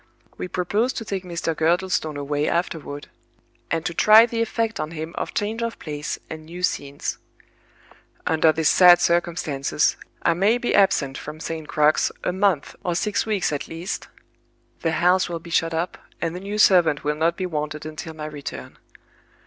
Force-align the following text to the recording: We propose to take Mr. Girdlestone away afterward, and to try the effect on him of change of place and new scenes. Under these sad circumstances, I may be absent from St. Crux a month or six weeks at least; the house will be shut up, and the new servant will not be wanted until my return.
We 0.35 0.47
propose 0.47 0.93
to 0.93 1.05
take 1.05 1.23
Mr. 1.23 1.55
Girdlestone 1.55 2.17
away 2.17 2.47
afterward, 2.49 3.09
and 3.69 3.85
to 3.85 3.93
try 3.93 4.25
the 4.25 4.41
effect 4.41 4.79
on 4.79 4.89
him 4.89 5.13
of 5.15 5.35
change 5.35 5.61
of 5.61 5.77
place 5.77 6.17
and 6.27 6.43
new 6.43 6.63
scenes. 6.63 7.19
Under 8.25 8.51
these 8.51 8.67
sad 8.67 8.99
circumstances, 8.99 9.97
I 10.23 10.33
may 10.33 10.57
be 10.57 10.73
absent 10.73 11.19
from 11.19 11.39
St. 11.39 11.67
Crux 11.67 12.11
a 12.23 12.33
month 12.33 12.75
or 12.83 12.95
six 12.95 13.27
weeks 13.27 13.51
at 13.53 13.67
least; 13.67 14.07
the 14.79 14.93
house 14.93 15.29
will 15.29 15.37
be 15.39 15.51
shut 15.51 15.71
up, 15.71 15.99
and 16.19 16.35
the 16.35 16.39
new 16.39 16.57
servant 16.57 17.03
will 17.03 17.13
not 17.15 17.37
be 17.37 17.45
wanted 17.45 17.85
until 17.85 18.15
my 18.15 18.25
return. 18.25 18.79